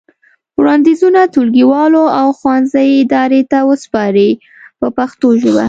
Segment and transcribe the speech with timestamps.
[0.59, 4.31] وړاندیزونه ټولګیوالو او ښوونځي ادارې ته وسپارئ
[4.79, 5.59] په پښتو ژبه.